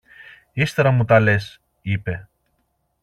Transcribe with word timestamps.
Ύστερα 0.53 0.91
μου 0.91 1.05
τα 1.05 1.19
λες, 1.19 1.61
είπε. 1.81 2.27